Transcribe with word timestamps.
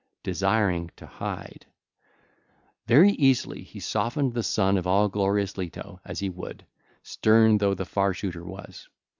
desiring 0.23 0.89
to 0.95 1.05
hide.... 1.05 1.67
((LACUNA)) 1.67 2.75
....Very 2.87 3.11
easily 3.11 3.61
he 3.61 3.79
softened 3.79 4.33
the 4.33 4.41
son 4.41 4.75
of 4.79 4.87
all 4.87 5.07
glorious 5.09 5.59
Leto 5.59 5.99
as 6.03 6.19
he 6.21 6.29
would, 6.31 6.65
stern 7.03 7.59
though 7.59 7.75
the 7.75 7.85
Far 7.85 8.11
shooter 8.11 8.43
was. 8.43 8.89